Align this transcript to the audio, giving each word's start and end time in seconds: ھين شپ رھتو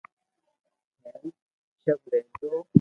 ھين 1.03 1.25
شپ 1.83 1.99
رھتو 2.11 2.49